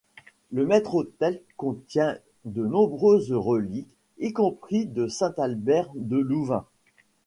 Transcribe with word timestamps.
Le 0.51 0.65
maître-autel 0.65 1.43
contient 1.57 2.17
de 2.45 2.65
nombreuses 2.65 3.31
reliques, 3.31 3.93
y 4.17 4.33
compris 4.33 4.87
de 4.87 5.07
saint 5.07 5.35
Albert 5.37 5.91
de 5.93 6.17
Louvain. 6.17 6.65